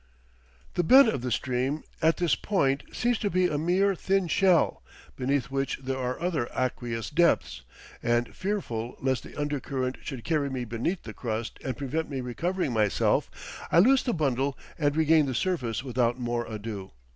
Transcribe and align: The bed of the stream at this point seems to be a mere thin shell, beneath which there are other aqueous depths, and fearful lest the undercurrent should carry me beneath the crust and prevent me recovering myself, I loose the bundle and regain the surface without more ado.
The 0.73 0.83
bed 0.83 1.07
of 1.07 1.21
the 1.21 1.29
stream 1.29 1.83
at 2.01 2.17
this 2.17 2.33
point 2.33 2.81
seems 2.91 3.19
to 3.19 3.29
be 3.29 3.45
a 3.45 3.59
mere 3.59 3.93
thin 3.93 4.27
shell, 4.27 4.81
beneath 5.15 5.51
which 5.51 5.77
there 5.77 5.99
are 5.99 6.19
other 6.19 6.49
aqueous 6.57 7.11
depths, 7.11 7.61
and 8.01 8.35
fearful 8.35 8.95
lest 8.99 9.21
the 9.21 9.39
undercurrent 9.39 9.99
should 10.01 10.23
carry 10.23 10.49
me 10.49 10.65
beneath 10.65 11.03
the 11.03 11.13
crust 11.13 11.59
and 11.63 11.77
prevent 11.77 12.09
me 12.09 12.19
recovering 12.19 12.73
myself, 12.73 13.29
I 13.71 13.77
loose 13.77 14.01
the 14.01 14.11
bundle 14.15 14.57
and 14.75 14.97
regain 14.97 15.27
the 15.27 15.35
surface 15.35 15.83
without 15.83 16.19
more 16.19 16.47
ado. 16.47 16.93